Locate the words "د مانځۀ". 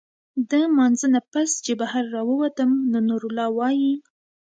0.49-1.07